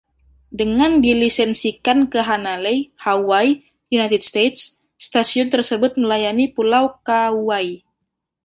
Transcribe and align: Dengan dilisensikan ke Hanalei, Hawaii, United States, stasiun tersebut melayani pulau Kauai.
Dengan 0.61 0.91
dilisensikan 1.05 1.99
ke 2.11 2.19
Hanalei, 2.29 2.77
Hawaii, 3.05 3.53
United 3.97 4.21
States, 4.29 4.61
stasiun 5.05 5.49
tersebut 5.53 5.91
melayani 6.01 6.45
pulau 6.55 6.85
Kauai. 7.07 7.65